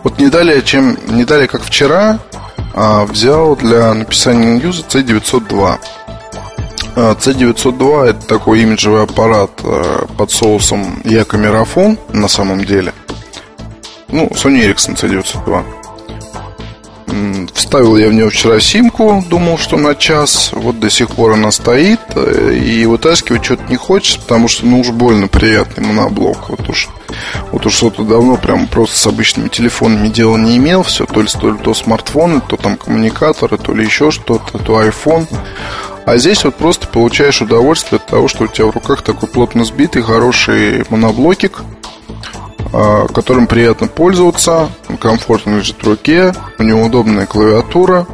Вот 0.05 0.21
не 0.21 0.29
далее, 0.29 0.63
чем, 0.63 0.97
не 1.09 1.25
далее 1.25 1.49
как 1.49 1.65
вчера, 1.65 2.21
а 2.73 3.05
взял 3.05 3.57
для 3.57 3.95
написания 3.95 4.61
ньюза 4.61 4.85
C902. 4.89 5.79
C902 6.95 8.11
это 8.11 8.27
такой 8.29 8.63
имиджевый 8.63 9.03
аппарат 9.03 9.51
э, 9.65 10.07
под 10.17 10.31
соусом 10.31 11.01
Якомерафон 11.05 11.99
на 12.13 12.29
самом 12.29 12.65
деле. 12.65 12.93
Ну, 14.11 14.27
Sony 14.29 14.65
Ericsson 14.65 14.97
C902. 14.97 15.65
Вставил 17.53 17.97
я 17.97 18.09
в 18.09 18.13
нее 18.13 18.31
вчера 18.31 18.61
симку, 18.61 19.23
думал, 19.29 19.59
что 19.59 19.77
на 19.77 19.95
час. 19.95 20.51
Вот 20.53 20.79
до 20.79 20.89
сих 20.89 21.11
пор 21.11 21.33
она 21.33 21.51
стоит. 21.51 22.01
Э, 22.15 22.55
и 22.55 22.87
вытаскивать 22.87 23.45
что-то 23.45 23.65
не 23.69 23.77
хочется, 23.77 24.21
потому 24.21 24.49
что, 24.49 24.67
ну, 24.67 24.81
уж 24.81 24.91
больно 24.91 25.29
приятный 25.29 25.85
моноблок. 25.85 26.49
Вот 26.49 26.69
уж, 26.69 26.89
вот 27.53 27.67
уж 27.67 27.75
что-то 27.75 28.05
давно 28.05 28.37
прям 28.37 28.67
просто 28.69 28.97
с 28.97 29.07
обычными 29.07 29.49
телефонами 29.49 30.09
дела 30.09 30.37
не 30.39 30.57
имел. 30.57 30.83
Все, 30.83 31.05
то 31.05 31.21
ли, 31.21 31.29
то 31.29 31.51
ли 31.51 31.59
то 31.59 31.75
смартфоны, 31.75 32.41
то 32.41 32.57
там 32.57 32.77
коммуникаторы, 32.77 33.59
то 33.59 33.75
ли 33.75 33.85
еще 33.85 34.11
что-то, 34.11 34.59
то 34.59 34.83
iPhone. 34.83 35.27
А 36.07 36.17
здесь 36.17 36.45
вот 36.45 36.55
просто 36.55 36.87
получаешь 36.89 37.43
удовольствие 37.43 37.99
от 37.99 38.07
того, 38.07 38.29
что 38.29 38.45
у 38.45 38.47
тебя 38.47 38.67
в 38.67 38.71
руках 38.71 39.03
такой 39.03 39.29
плотно 39.29 39.67
сбитый, 39.67 40.01
хороший 40.01 40.85
моноблокик, 40.89 41.63
которым 42.71 43.47
приятно 43.47 43.87
пользоваться, 43.87 44.71
комфортно 45.01 45.57
лежит 45.57 45.83
в 45.83 45.87
руке, 45.89 46.33
у 46.59 46.63
него 46.63 46.83
удобная 46.83 47.27
клавиатура, 47.27 48.07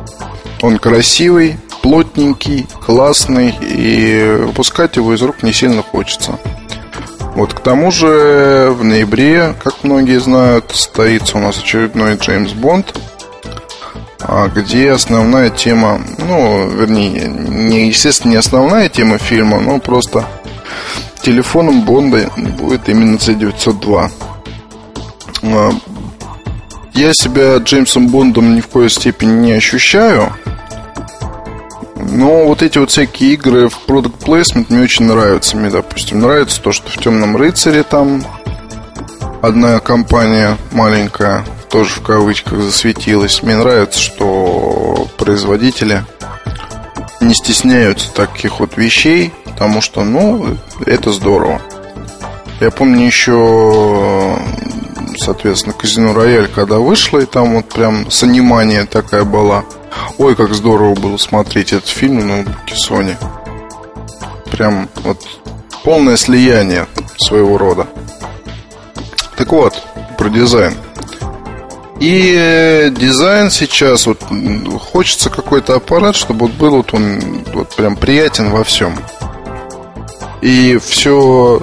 он 0.63 0.79
красивый, 0.79 1.59
плотненький, 1.83 2.67
классный, 2.85 3.55
и 3.61 4.39
выпускать 4.47 4.97
его 4.97 5.15
из 5.15 5.23
рук 5.23 5.43
не 5.43 5.53
сильно 5.53 5.83
хочется. 5.83 6.39
Вот 7.35 7.53
к 7.53 7.61
тому 7.61 7.91
же 7.91 8.73
в 8.79 8.85
ноябре, 8.85 9.55
как 9.63 9.83
многие 9.83 10.21
знают, 10.21 10.71
состоится 10.71 11.37
у 11.37 11.41
нас 11.41 11.59
очередной 11.59 12.17
Джеймс 12.17 12.53
Бонд– 12.53 12.97
а 14.27 14.49
где 14.49 14.93
основная 14.93 15.51
тема, 15.51 16.01
ну, 16.19 16.67
вернее, 16.69 17.29
не, 17.29 17.89
естественно, 17.89 18.33
не 18.33 18.37
основная 18.39 18.89
тема 18.89 19.19
фильма, 19.19 19.61
но 19.61 19.79
просто 19.79 20.25
телефоном 21.23 21.83
Бонда 21.83 22.31
будет 22.59 22.89
именно 22.89 23.17
C902. 23.17 24.11
А, 25.45 25.71
я 26.95 27.13
себя 27.13 27.57
Джеймсом 27.59 28.09
Бондом 28.09 28.55
ни 28.57 28.61
в 28.61 28.69
коей 28.69 28.89
степени 28.89 29.33
не 29.33 29.53
ощущаю, 29.53 30.33
но 31.97 32.47
вот 32.47 32.63
эти 32.63 32.79
вот 32.79 32.91
всякие 32.91 33.35
игры 33.35 33.69
в 33.69 33.81
Product 33.87 34.19
Placement 34.25 34.67
мне 34.69 34.83
очень 34.83 35.07
нравятся. 35.07 35.57
Мне, 35.57 35.71
допустим, 35.71 36.21
нравится 36.21 36.61
то, 36.61 36.73
что 36.73 36.91
в 36.91 36.97
Темном 36.97 37.37
рыцаре 37.37 37.83
там 37.83 38.25
одна 39.43 39.81
компания 39.81 40.57
маленькая 40.73 41.45
тоже 41.69 41.95
в 41.95 42.03
кавычках 42.03 42.61
засветилась. 42.61 43.43
Мне 43.43 43.57
нравится, 43.57 44.01
что 44.01 45.09
производители 45.19 46.05
не 47.21 47.35
стесняются 47.35 48.13
таких 48.15 48.61
вот 48.61 48.77
вещей, 48.77 49.33
потому 49.45 49.81
что, 49.81 50.05
ну, 50.05 50.57
это 50.87 51.11
здорово. 51.11 51.61
Я 52.61 52.71
помню 52.71 53.07
еще, 53.07 54.39
соответственно, 55.19 55.75
Казино 55.75 56.15
Рояль, 56.15 56.49
когда 56.49 56.79
вышло, 56.79 57.19
и 57.19 57.27
там 57.27 57.55
вот 57.55 57.69
прям 57.69 58.11
с 58.11 58.23
анимания 58.23 58.87
такая 58.87 59.25
была. 59.25 59.65
Ой, 60.19 60.35
как 60.35 60.55
здорово 60.55 60.95
было 60.95 61.17
смотреть 61.17 61.73
этот 61.73 61.89
фильм 61.89 62.19
на 62.19 62.25
ноутбуке 62.27 62.75
Sony. 62.75 63.17
Прям 64.51 64.89
вот 65.03 65.21
полное 65.83 66.17
слияние 66.17 66.87
своего 67.17 67.59
рода. 67.59 67.87
Так 69.37 69.51
вот, 69.53 69.75
про 70.17 70.29
дизайн. 70.29 70.75
И 72.01 72.93
дизайн 72.97 73.51
сейчас 73.51 74.07
вот 74.07 74.21
хочется 74.93 75.31
какой-то 75.31 75.77
аппарат, 75.77 76.17
чтобы 76.17 76.47
вот 76.47 76.57
был 76.57 76.77
вот 76.77 76.93
он 76.93 77.45
вот 77.55 77.75
прям 77.75 77.97
приятен 77.97 78.51
во 78.51 78.65
всем. 78.65 78.99
И 80.41 80.79
все 80.79 81.63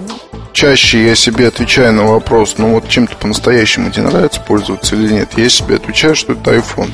чаще 0.53 1.05
я 1.05 1.15
себе 1.15 1.47
отвечаю 1.47 1.93
на 1.93 2.05
вопрос, 2.05 2.55
ну 2.57 2.73
вот 2.73 2.87
чем-то 2.87 3.15
по-настоящему 3.17 3.91
тебе 3.91 4.03
нравится 4.03 4.41
пользоваться 4.41 4.95
или 4.95 5.13
нет, 5.13 5.29
я 5.37 5.49
себе 5.49 5.75
отвечаю, 5.75 6.15
что 6.15 6.33
это 6.33 6.55
iPhone. 6.55 6.91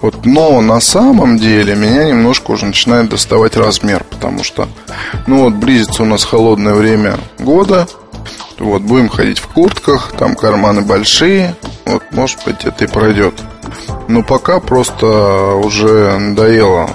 Вот, 0.00 0.24
но 0.24 0.60
на 0.62 0.80
самом 0.80 1.36
деле 1.36 1.74
меня 1.74 2.04
немножко 2.04 2.52
уже 2.52 2.64
начинает 2.64 3.10
доставать 3.10 3.56
размер, 3.56 4.04
потому 4.04 4.42
что, 4.42 4.66
ну 5.26 5.44
вот, 5.44 5.54
близится 5.54 6.02
у 6.02 6.06
нас 6.06 6.24
холодное 6.24 6.72
время 6.72 7.18
года, 7.38 7.86
вот, 8.58 8.80
будем 8.82 9.10
ходить 9.10 9.38
в 9.38 9.48
куртках, 9.48 10.12
там 10.18 10.36
карманы 10.36 10.80
большие, 10.80 11.54
вот, 11.84 12.02
может 12.12 12.38
быть, 12.46 12.64
это 12.64 12.84
и 12.84 12.88
пройдет. 12.88 13.34
Но 14.08 14.22
пока 14.22 14.58
просто 14.60 15.06
уже 15.06 16.18
надоело 16.18 16.90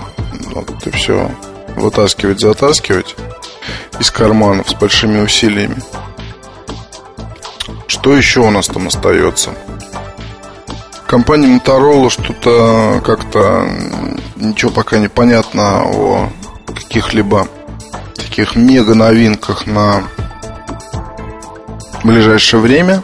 вот 0.53 0.69
это 0.69 0.91
все 0.95 1.29
вытаскивать, 1.75 2.39
затаскивать 2.39 3.15
из 3.99 4.11
карманов 4.11 4.69
с 4.69 4.73
большими 4.73 5.19
усилиями. 5.19 5.77
Что 7.87 8.15
еще 8.15 8.41
у 8.41 8.49
нас 8.49 8.67
там 8.67 8.87
остается? 8.87 9.51
Компания 11.07 11.47
Motorola 11.47 12.09
что-то 12.09 13.01
как-то 13.05 13.67
ничего 14.35 14.71
пока 14.71 14.97
не 14.97 15.07
понятно 15.07 15.83
о 15.83 16.29
каких-либо 16.67 17.47
таких 18.15 18.55
мега 18.55 18.95
новинках 18.95 19.65
на 19.65 20.03
ближайшее 22.03 22.59
время. 22.59 23.03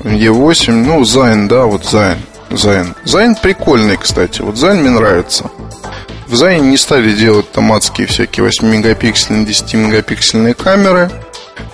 E8, 0.00 0.72
ну, 0.72 1.04
Zine, 1.04 1.48
да, 1.48 1.64
вот 1.64 1.84
Zine. 1.84 2.18
Zine. 2.50 2.94
Zine 3.04 3.34
прикольный, 3.34 3.96
кстати. 3.96 4.40
Вот 4.42 4.56
Zine 4.56 4.80
мне 4.80 4.90
нравится. 4.90 5.50
В 6.26 6.34
Zine 6.34 6.70
не 6.70 6.76
стали 6.76 7.12
делать 7.12 7.50
там 7.52 7.72
адские 7.72 8.08
всякие 8.08 8.46
8-мегапиксельные, 8.46 9.46
10-мегапиксельные 9.46 10.54
камеры. 10.54 11.08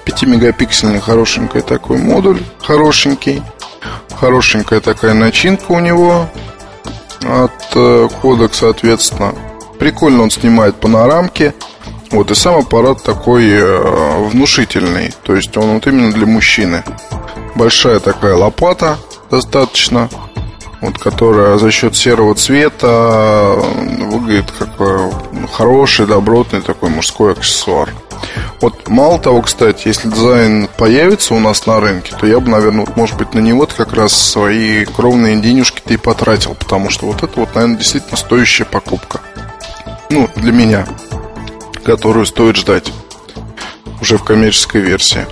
5-мегапиксельный 0.04 1.00
хорошенький 1.00 1.62
такой 1.62 1.96
модуль, 1.96 2.42
хорошенький. 2.60 3.42
Хорошенькая 4.14 4.80
такая 4.80 5.14
начинка 5.14 5.72
у 5.72 5.80
него 5.80 6.28
от 7.22 7.50
э, 7.74 8.08
кодек, 8.20 8.54
соответственно. 8.54 9.34
Прикольно 9.78 10.24
он 10.24 10.30
снимает 10.30 10.76
панорамки. 10.76 11.54
Вот, 12.10 12.30
и 12.30 12.34
сам 12.34 12.56
аппарат 12.58 13.02
такой 13.02 13.48
э, 13.48 14.28
внушительный. 14.28 15.14
То 15.22 15.34
есть 15.34 15.56
он 15.56 15.74
вот 15.74 15.86
именно 15.86 16.12
для 16.12 16.26
мужчины. 16.26 16.84
Большая 17.54 18.00
такая 18.00 18.34
лопата 18.34 18.98
достаточно. 19.30 20.10
Вот, 20.82 20.98
которая 20.98 21.56
за 21.58 21.70
счет 21.70 21.96
серого 21.96 22.34
цвета 22.34 23.56
э, 23.56 24.04
выглядит 24.10 24.52
как 24.58 24.68
хороший, 25.52 26.06
добротный 26.06 26.60
такой 26.60 26.90
мужской 26.90 27.32
аксессуар. 27.32 27.88
Вот 28.60 28.88
мало 28.88 29.18
того, 29.18 29.42
кстати, 29.42 29.88
если 29.88 30.08
дизайн 30.08 30.68
появится 30.76 31.34
у 31.34 31.40
нас 31.40 31.66
на 31.66 31.80
рынке, 31.80 32.14
то 32.18 32.26
я 32.26 32.38
бы, 32.40 32.50
наверное, 32.50 32.86
вот, 32.86 32.96
может 32.96 33.16
быть, 33.16 33.34
на 33.34 33.40
него 33.40 33.66
как 33.66 33.92
раз 33.92 34.12
свои 34.12 34.84
кровные 34.84 35.40
денежки-то 35.40 35.94
и 35.94 35.96
потратил, 35.96 36.54
потому 36.54 36.90
что 36.90 37.06
вот 37.06 37.22
это 37.22 37.40
вот, 37.40 37.54
наверное, 37.54 37.78
действительно 37.78 38.16
стоящая 38.16 38.64
покупка. 38.64 39.20
Ну, 40.10 40.28
для 40.36 40.52
меня, 40.52 40.86
которую 41.84 42.26
стоит 42.26 42.56
ждать 42.56 42.92
уже 44.00 44.18
в 44.18 44.24
коммерческой 44.24 44.82
версии. 44.82 45.26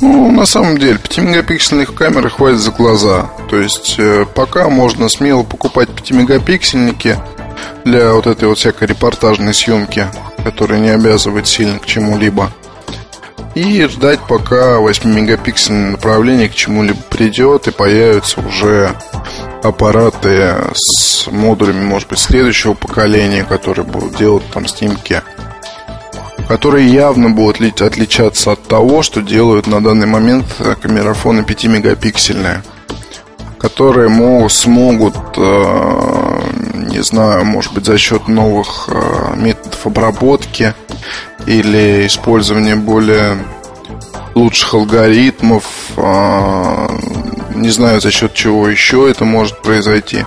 Ну, 0.00 0.30
на 0.30 0.46
самом 0.46 0.78
деле, 0.78 0.98
5-мегапиксельных 1.02 1.94
камер 1.94 2.28
хватит 2.28 2.58
за 2.58 2.70
глаза. 2.70 3.30
То 3.50 3.56
есть, 3.56 3.96
э, 3.98 4.24
пока 4.34 4.68
можно 4.68 5.08
смело 5.08 5.42
покупать 5.42 5.88
5-мегапиксельники 5.90 7.16
для 7.84 8.12
вот 8.14 8.26
этой 8.26 8.48
вот 8.48 8.58
всякой 8.58 8.88
репортажной 8.88 9.54
съемки 9.54 10.08
который 10.44 10.78
не 10.78 10.90
обязывает 10.90 11.48
сильно 11.48 11.78
к 11.78 11.86
чему-либо. 11.86 12.52
И 13.54 13.84
ждать, 13.86 14.20
пока 14.28 14.78
8-мегапиксельное 14.78 15.92
направление 15.92 16.48
к 16.48 16.54
чему-либо 16.54 17.00
придет 17.08 17.66
и 17.66 17.70
появятся 17.70 18.40
уже 18.40 18.94
аппараты 19.62 20.56
с 20.74 21.28
модулями, 21.30 21.84
может 21.84 22.08
быть, 22.08 22.18
следующего 22.18 22.74
поколения, 22.74 23.44
которые 23.44 23.86
будут 23.86 24.16
делать 24.16 24.42
там 24.52 24.66
снимки, 24.66 25.22
которые 26.48 26.88
явно 26.88 27.30
будут 27.30 27.80
отличаться 27.80 28.52
от 28.52 28.62
того, 28.64 29.02
что 29.02 29.22
делают 29.22 29.68
на 29.68 29.82
данный 29.82 30.08
момент 30.08 30.46
камерафоны 30.82 31.40
5-мегапиксельные, 31.40 32.58
которые 33.64 34.10
могут, 34.10 34.52
смогут 34.52 35.16
э, 35.38 36.40
не 36.90 37.02
знаю, 37.02 37.46
может 37.46 37.72
быть, 37.72 37.86
за 37.86 37.96
счет 37.96 38.28
новых 38.28 38.90
э, 38.92 39.36
методов 39.36 39.86
обработки 39.86 40.74
или 41.46 42.06
использования 42.06 42.76
более 42.76 43.38
лучших 44.34 44.74
алгоритмов, 44.74 45.64
э, 45.96 46.88
не 47.54 47.70
знаю, 47.70 48.02
за 48.02 48.10
счет 48.10 48.34
чего 48.34 48.68
еще 48.68 49.10
это 49.10 49.24
может 49.24 49.62
произойти, 49.62 50.26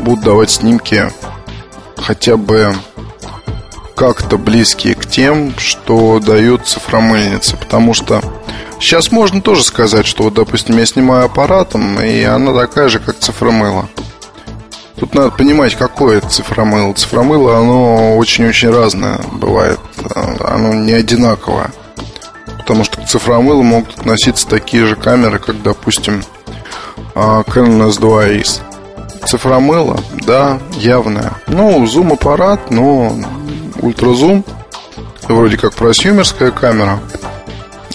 будут 0.00 0.24
давать 0.24 0.50
снимки 0.50 1.12
хотя 1.98 2.38
бы 2.38 2.74
как-то 3.94 4.38
близкие 4.38 4.94
к 4.94 5.06
тем, 5.06 5.54
что 5.58 6.18
дают 6.18 6.66
цифромыльницы, 6.66 7.56
потому 7.56 7.94
что 7.94 8.22
сейчас 8.80 9.12
можно 9.12 9.40
тоже 9.40 9.62
сказать, 9.64 10.06
что 10.06 10.24
вот, 10.24 10.34
допустим, 10.34 10.78
я 10.78 10.86
снимаю 10.86 11.26
аппаратом, 11.26 12.00
и 12.00 12.22
она 12.22 12.52
такая 12.54 12.88
же, 12.88 12.98
как 12.98 13.18
цифромыло. 13.18 13.88
Тут 14.96 15.14
надо 15.14 15.30
понимать, 15.30 15.74
какое 15.74 16.18
это 16.18 16.28
цифромыло. 16.28 16.92
Цифромыло, 16.92 17.58
оно 17.58 18.16
очень-очень 18.16 18.70
разное 18.70 19.18
бывает. 19.32 19.80
Оно 20.40 20.74
не 20.74 20.92
одинаковое. 20.92 21.72
Потому 22.58 22.84
что 22.84 23.00
к 23.00 23.06
цифромылу 23.06 23.64
могут 23.64 23.98
относиться 23.98 24.46
такие 24.46 24.86
же 24.86 24.94
камеры, 24.94 25.40
как, 25.40 25.60
допустим, 25.62 26.22
а, 27.16 27.42
Canon 27.42 27.88
S2Ace. 27.88 28.60
Цифромыло, 29.26 29.98
да, 30.24 30.60
явное. 30.72 31.32
Ну, 31.48 31.84
зум-аппарат, 31.86 32.70
но 32.70 33.12
ультразум. 33.82 34.44
Вроде 35.28 35.56
как 35.56 35.74
просюмерская 35.74 36.50
камера. 36.50 37.00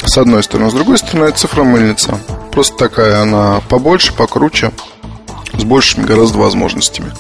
С 0.03 0.17
одной 0.17 0.43
стороны. 0.43 0.69
С 0.69 0.73
другой 0.73 0.97
стороны, 0.97 1.25
это 1.25 1.39
цифромыльница. 1.39 2.19
Просто 2.51 2.77
такая 2.77 3.21
она 3.21 3.61
побольше, 3.67 4.13
покруче 4.13 4.71
с 5.57 5.63
большими 5.63 6.05
гораздо 6.05 6.37
возможностями. 6.37 7.11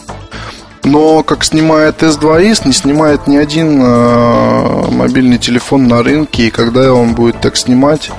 Но 0.83 1.21
как 1.21 1.43
снимает 1.43 2.01
S2S, 2.01 2.61
не 2.65 2.71
снимает 2.71 3.27
ни 3.27 3.35
один 3.35 3.81
э, 3.81 4.87
мобильный 4.89 5.37
телефон 5.37 5.87
на 5.87 6.01
рынке. 6.01 6.47
И 6.47 6.49
когда 6.49 6.93
он 6.93 7.13
будет 7.13 7.41
так 7.41 7.57
снимать, 7.57 8.09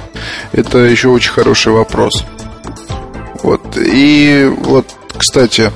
это 0.52 0.78
еще 0.78 1.08
очень 1.08 1.32
хороший 1.32 1.72
вопрос. 1.72 2.24
Вот. 3.42 3.62
И 3.78 4.52
вот, 4.58 4.86
кстати, 5.16 5.72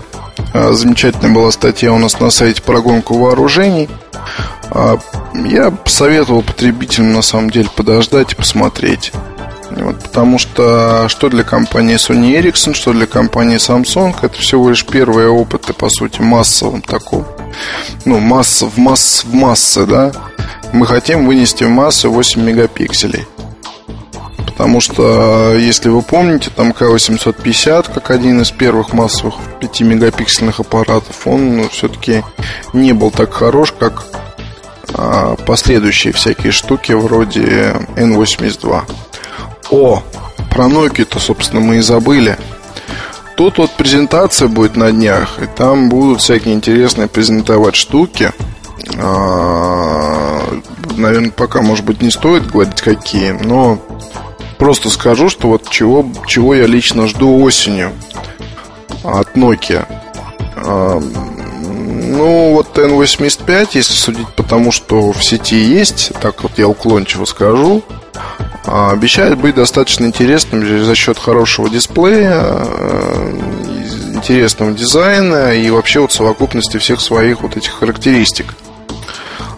э, 0.52 0.72
замечательная 0.74 1.32
была 1.32 1.50
статья 1.50 1.94
у 1.94 1.98
нас 1.98 2.20
на 2.20 2.30
сайте 2.30 2.60
про 2.60 2.82
гонку 2.82 3.14
вооружений. 3.14 3.88
Э, 4.74 4.96
я 5.44 5.72
советовал 5.84 6.42
потребителям 6.42 7.12
на 7.12 7.22
самом 7.22 7.50
деле 7.50 7.68
подождать 7.74 8.32
и 8.32 8.36
посмотреть. 8.36 9.12
Вот, 9.70 10.02
потому 10.02 10.38
что 10.38 11.08
что 11.08 11.30
для 11.30 11.44
компании 11.44 11.96
Sony 11.96 12.38
Ericsson, 12.38 12.74
что 12.74 12.92
для 12.92 13.06
компании 13.06 13.56
Samsung, 13.56 14.14
это 14.20 14.38
всего 14.38 14.68
лишь 14.68 14.84
первые 14.84 15.28
опыты, 15.28 15.72
по 15.72 15.88
сути, 15.88 16.20
массовым 16.20 16.82
таком. 16.82 17.26
Ну, 18.04 18.18
масса 18.18 18.66
в 18.66 18.76
масс 18.76 19.24
в 19.24 19.34
массы, 19.34 19.86
да. 19.86 20.12
Мы 20.72 20.86
хотим 20.86 21.26
вынести 21.26 21.64
в 21.64 21.70
массу 21.70 22.10
8 22.10 22.42
мегапикселей. 22.42 23.26
Потому 24.46 24.80
что, 24.80 25.54
если 25.56 25.88
вы 25.88 26.02
помните, 26.02 26.50
там 26.54 26.70
К850, 26.70 27.92
как 27.92 28.10
один 28.10 28.42
из 28.42 28.50
первых 28.50 28.92
массовых 28.92 29.34
5-мегапиксельных 29.60 30.60
аппаратов, 30.60 31.26
он 31.26 31.56
ну, 31.56 31.68
все-таки 31.70 32.22
не 32.72 32.92
был 32.92 33.10
так 33.10 33.32
хорош, 33.32 33.72
как 33.72 34.04
а, 34.12 34.31
последующие 35.46 36.12
всякие 36.12 36.52
штуки 36.52 36.92
вроде 36.92 37.76
N82. 37.96 38.82
О, 39.70 40.02
про 40.50 40.64
Nokia-то, 40.66 41.18
собственно, 41.18 41.60
мы 41.60 41.76
и 41.78 41.80
забыли. 41.80 42.36
Тут 43.36 43.58
вот 43.58 43.70
презентация 43.72 44.48
будет 44.48 44.76
на 44.76 44.92
днях, 44.92 45.38
и 45.42 45.46
там 45.46 45.88
будут 45.88 46.20
всякие 46.20 46.54
интересные 46.54 47.08
презентовать 47.08 47.74
штуки. 47.74 48.32
А, 48.98 50.42
наверное, 50.96 51.30
пока, 51.30 51.62
может 51.62 51.84
быть, 51.84 52.02
не 52.02 52.10
стоит 52.10 52.50
говорить 52.50 52.82
какие, 52.82 53.30
но 53.30 53.78
просто 54.58 54.90
скажу, 54.90 55.28
что 55.28 55.48
вот 55.48 55.68
чего, 55.70 56.06
чего 56.26 56.54
я 56.54 56.66
лично 56.66 57.06
жду 57.06 57.42
осенью 57.42 57.92
от 59.02 59.34
Nokia. 59.36 59.86
Ну, 62.12 62.52
вот 62.52 62.76
N85, 62.76 63.70
если 63.72 63.94
судить 63.94 64.28
по 64.28 64.42
тому, 64.42 64.70
что 64.70 65.12
в 65.12 65.24
сети 65.24 65.56
есть, 65.56 66.12
так 66.20 66.42
вот 66.42 66.58
я 66.58 66.68
уклончиво 66.68 67.24
скажу, 67.24 67.82
а, 68.66 68.90
обещает 68.90 69.38
быть 69.38 69.54
достаточно 69.54 70.04
интересным 70.04 70.84
за 70.84 70.94
счет 70.94 71.18
хорошего 71.18 71.70
дисплея, 71.70 72.42
э, 72.44 73.40
интересного 74.12 74.72
дизайна 74.72 75.54
и 75.54 75.70
вообще 75.70 76.00
вот 76.00 76.12
совокупности 76.12 76.76
всех 76.76 77.00
своих 77.00 77.40
вот 77.40 77.56
этих 77.56 77.72
характеристик. 77.72 78.54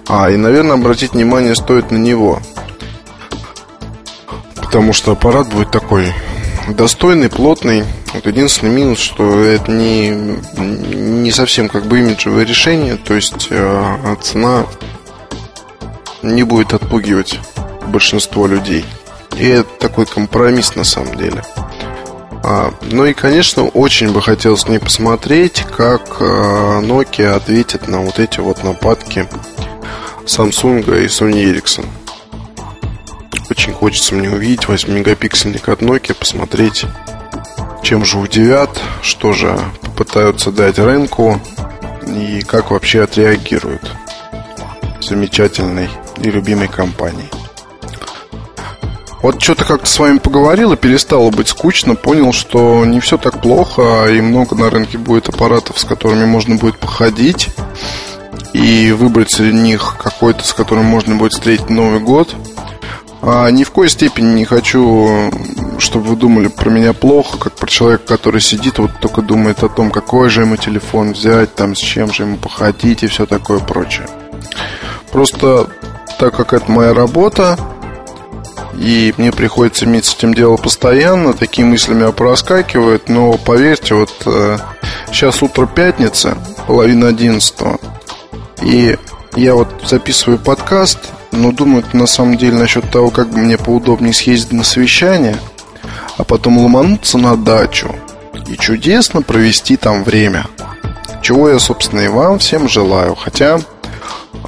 А, 0.08 0.30
и, 0.30 0.36
наверное, 0.36 0.74
обратить 0.74 1.14
внимание 1.14 1.56
стоит 1.56 1.90
на 1.90 1.96
него. 1.96 2.40
потому 4.54 4.92
что 4.92 5.12
аппарат 5.12 5.48
будет 5.48 5.70
такой 5.70 6.12
достойный, 6.68 7.28
плотный. 7.28 7.84
Вот 8.12 8.26
единственный 8.26 8.74
минус, 8.74 8.98
что 8.98 9.40
это 9.40 9.70
не, 9.70 10.10
не 10.58 11.30
совсем 11.30 11.68
как 11.68 11.86
бы 11.86 11.98
имиджевое 11.98 12.44
решение, 12.44 12.96
то 12.96 13.14
есть 13.14 13.48
э, 13.50 14.16
цена 14.22 14.66
не 16.22 16.42
будет 16.42 16.72
отпугивать 16.72 17.38
большинство 17.88 18.46
людей. 18.46 18.84
И 19.38 19.46
это 19.46 19.68
такой 19.78 20.06
компромисс 20.06 20.76
на 20.76 20.84
самом 20.84 21.16
деле. 21.16 21.42
А, 22.46 22.72
ну 22.82 23.06
и, 23.06 23.14
конечно, 23.14 23.64
очень 23.64 24.12
бы 24.12 24.20
хотелось 24.20 24.68
не 24.68 24.78
посмотреть, 24.78 25.64
как 25.76 26.18
а, 26.20 26.80
Nokia 26.80 27.34
ответит 27.34 27.88
на 27.88 28.02
вот 28.02 28.18
эти 28.18 28.40
вот 28.40 28.62
нападки 28.62 29.26
Samsung 30.26 30.82
и 31.02 31.06
Sony 31.06 31.44
Ericsson. 31.44 31.86
Очень 33.64 33.76
хочется 33.76 34.14
мне 34.14 34.28
увидеть 34.28 34.64
8-мегапиксельник 34.64 35.72
от 35.72 35.80
Nokia, 35.80 36.12
посмотреть, 36.12 36.84
чем 37.82 38.04
же 38.04 38.18
удивят, 38.18 38.78
что 39.00 39.32
же 39.32 39.58
попытаются 39.80 40.52
дать 40.52 40.78
рынку 40.78 41.40
и 42.06 42.42
как 42.42 42.70
вообще 42.70 43.04
отреагируют 43.04 43.90
замечательной 45.00 45.88
и 46.18 46.30
любимой 46.30 46.68
компании. 46.68 47.30
Вот 49.22 49.40
что-то 49.40 49.64
как-то 49.64 49.86
с 49.86 49.98
вами 49.98 50.18
поговорил 50.18 50.74
и 50.74 50.76
перестало 50.76 51.30
быть 51.30 51.48
скучно, 51.48 51.94
понял, 51.94 52.34
что 52.34 52.84
не 52.84 53.00
все 53.00 53.16
так 53.16 53.40
плохо, 53.40 54.08
и 54.10 54.20
много 54.20 54.56
на 54.56 54.68
рынке 54.68 54.98
будет 54.98 55.30
аппаратов, 55.30 55.78
с 55.78 55.84
которыми 55.84 56.26
можно 56.26 56.56
будет 56.56 56.76
походить 56.76 57.48
и 58.52 58.92
выбрать 58.92 59.30
среди 59.30 59.56
них 59.56 59.96
какой-то, 59.98 60.44
с 60.44 60.52
которым 60.52 60.84
можно 60.84 61.16
будет 61.16 61.32
встретить 61.32 61.70
Новый 61.70 62.00
год. 62.00 62.36
А 63.26 63.48
ни 63.50 63.64
в 63.64 63.70
коей 63.70 63.88
степени 63.88 64.34
не 64.34 64.44
хочу, 64.44 65.30
чтобы 65.78 66.08
вы 66.08 66.16
думали 66.16 66.48
про 66.48 66.68
меня 66.68 66.92
плохо, 66.92 67.38
как 67.38 67.54
про 67.54 67.66
человека, 67.66 68.04
который 68.06 68.42
сидит, 68.42 68.78
вот 68.78 68.90
только 69.00 69.22
думает 69.22 69.62
о 69.62 69.70
том, 69.70 69.90
какой 69.90 70.28
же 70.28 70.42
ему 70.42 70.58
телефон 70.58 71.12
взять, 71.12 71.54
там, 71.54 71.74
с 71.74 71.78
чем 71.78 72.12
же 72.12 72.24
ему 72.24 72.36
походить 72.36 73.02
и 73.02 73.06
все 73.06 73.24
такое 73.24 73.60
прочее. 73.60 74.06
Просто 75.10 75.70
так 76.18 76.36
как 76.36 76.52
это 76.52 76.70
моя 76.70 76.92
работа, 76.92 77.58
и 78.74 79.14
мне 79.16 79.32
приходится 79.32 79.86
иметь 79.86 80.04
с 80.04 80.14
этим 80.14 80.34
дело 80.34 80.58
постоянно, 80.58 81.32
такие 81.32 81.66
мысли 81.66 81.94
меня 81.94 82.12
проскакивают, 82.12 83.08
но 83.08 83.38
поверьте, 83.38 83.94
вот 83.94 84.12
э, 84.26 84.58
сейчас 85.10 85.42
утро 85.42 85.64
пятницы, 85.64 86.36
половина 86.66 87.08
одиннадцатого, 87.08 87.78
и 88.60 88.98
я 89.34 89.54
вот 89.54 89.68
записываю 89.86 90.38
подкаст, 90.38 90.98
но 91.34 91.52
думаю 91.52 91.84
на 91.92 92.06
самом 92.06 92.36
деле 92.36 92.56
насчет 92.56 92.90
того, 92.90 93.10
как 93.10 93.30
бы 93.30 93.38
мне 93.38 93.58
поудобнее 93.58 94.12
съездить 94.12 94.52
на 94.52 94.64
совещание, 94.64 95.36
а 96.16 96.24
потом 96.24 96.58
ломануться 96.58 97.18
на 97.18 97.36
дачу 97.36 97.94
и 98.46 98.56
чудесно 98.56 99.22
провести 99.22 99.76
там 99.76 100.04
время. 100.04 100.46
Чего 101.22 101.48
я, 101.48 101.58
собственно, 101.58 102.00
и 102.00 102.08
вам 102.08 102.38
всем 102.38 102.68
желаю. 102.68 103.14
Хотя 103.14 103.60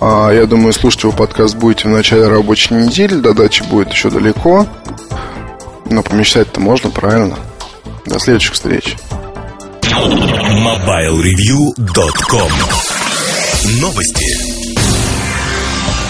а, 0.00 0.30
я 0.30 0.46
думаю, 0.46 0.72
слушать 0.72 1.04
его 1.04 1.12
подкаст 1.12 1.56
будете 1.56 1.88
в 1.88 1.92
начале 1.92 2.28
рабочей 2.28 2.74
недели. 2.74 3.14
До 3.14 3.32
дачи 3.32 3.62
будет 3.62 3.92
еще 3.92 4.10
далеко. 4.10 4.66
Но 5.86 6.02
помечтать-то 6.02 6.60
можно, 6.60 6.90
правильно? 6.90 7.36
До 8.04 8.18
следующих 8.18 8.52
встреч. 8.54 8.96
MobileReview.com 9.82 12.50
Новости. 13.80 14.45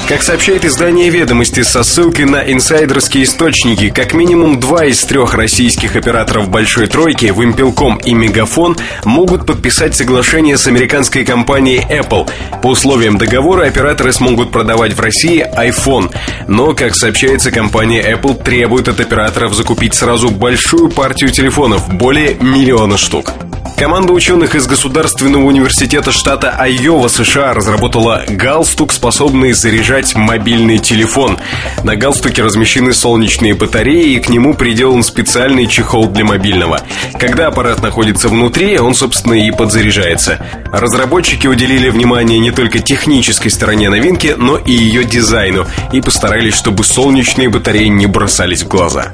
Как 0.08 0.22
сообщает 0.22 0.64
издание 0.64 1.10
«Ведомости» 1.10 1.64
со 1.64 1.82
ссылкой 1.82 2.26
на 2.26 2.36
инсайдерские 2.40 3.24
источники, 3.24 3.90
как 3.90 4.14
минимум 4.14 4.60
два 4.60 4.84
из 4.84 5.02
трех 5.02 5.34
российских 5.34 5.96
операторов 5.96 6.48
«Большой 6.48 6.86
тройки» 6.86 7.24
Вимпелком 7.26 7.96
и 7.96 8.14
Мегафон 8.14 8.76
могут 9.04 9.44
подписать 9.46 9.96
соглашение 9.96 10.58
с 10.58 10.68
американской 10.68 11.24
компанией 11.24 11.84
Apple. 11.90 12.30
По 12.62 12.68
условиям 12.68 13.18
договора 13.18 13.66
операторы 13.66 14.12
смогут 14.12 14.52
продавать 14.52 14.92
в 14.92 15.00
России 15.00 15.44
iPhone. 15.44 16.14
Но, 16.46 16.72
как 16.72 16.94
сообщается, 16.94 17.50
компания 17.50 18.00
Apple 18.08 18.40
требует 18.40 18.86
от 18.86 19.00
операторов 19.00 19.54
закупить 19.54 19.94
сразу 19.94 20.30
большую 20.30 20.88
партию 20.88 21.30
телефонов, 21.30 21.92
более 21.92 22.36
миллиона 22.36 22.96
штук. 22.96 23.32
Команда 23.76 24.14
ученых 24.14 24.54
из 24.54 24.66
Государственного 24.66 25.42
университета 25.42 26.10
штата 26.10 26.50
Айова, 26.50 27.08
США, 27.08 27.52
разработала 27.52 28.24
галстук, 28.26 28.90
способный 28.90 29.52
заряжать 29.52 30.14
мобильный 30.14 30.78
телефон. 30.78 31.38
На 31.84 31.94
галстуке 31.94 32.42
размещены 32.42 32.94
солнечные 32.94 33.54
батареи, 33.54 34.14
и 34.14 34.18
к 34.18 34.30
нему 34.30 34.54
приделан 34.54 35.02
специальный 35.02 35.66
чехол 35.66 36.08
для 36.08 36.24
мобильного. 36.24 36.80
Когда 37.20 37.48
аппарат 37.48 37.82
находится 37.82 38.28
внутри, 38.30 38.78
он, 38.78 38.94
собственно, 38.94 39.34
и 39.34 39.50
подзаряжается. 39.50 40.40
Разработчики 40.72 41.46
уделили 41.46 41.90
внимание 41.90 42.38
не 42.38 42.52
только 42.52 42.78
технической 42.78 43.50
стороне 43.50 43.90
новинки, 43.90 44.34
но 44.38 44.56
и 44.56 44.72
ее 44.72 45.04
дизайну, 45.04 45.66
и 45.92 46.00
постарались, 46.00 46.54
чтобы 46.54 46.82
солнечные 46.82 47.50
батареи 47.50 47.88
не 47.88 48.06
бросались 48.06 48.62
в 48.62 48.68
глаза. 48.68 49.12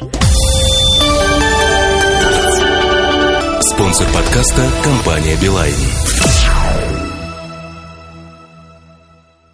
Спонсор 3.82 4.06
подкаста– 4.12 4.70
компания 4.84 5.36
«Билайн». 5.42 6.91